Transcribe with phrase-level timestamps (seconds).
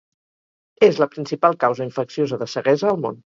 [0.87, 3.19] És la principal causa infecciosa de ceguesa al món.